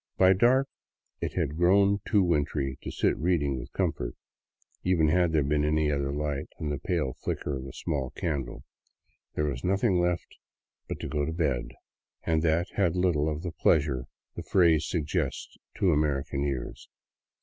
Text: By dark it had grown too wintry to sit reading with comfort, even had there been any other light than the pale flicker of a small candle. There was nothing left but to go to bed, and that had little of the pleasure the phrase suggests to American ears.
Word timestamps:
By 0.17 0.33
dark 0.33 0.67
it 1.19 1.33
had 1.33 1.57
grown 1.57 1.99
too 2.07 2.23
wintry 2.23 2.79
to 2.81 2.89
sit 2.89 3.15
reading 3.17 3.59
with 3.59 3.71
comfort, 3.73 4.15
even 4.83 5.09
had 5.09 5.31
there 5.31 5.43
been 5.43 5.63
any 5.63 5.91
other 5.91 6.11
light 6.11 6.49
than 6.57 6.69
the 6.69 6.79
pale 6.79 7.13
flicker 7.19 7.55
of 7.55 7.67
a 7.67 7.71
small 7.73 8.09
candle. 8.09 8.63
There 9.35 9.45
was 9.45 9.63
nothing 9.63 9.99
left 9.99 10.37
but 10.87 10.99
to 11.01 11.07
go 11.07 11.23
to 11.23 11.31
bed, 11.31 11.73
and 12.23 12.41
that 12.41 12.69
had 12.77 12.95
little 12.95 13.29
of 13.29 13.43
the 13.43 13.51
pleasure 13.51 14.05
the 14.35 14.41
phrase 14.41 14.87
suggests 14.89 15.55
to 15.75 15.91
American 15.91 16.43
ears. 16.45 16.89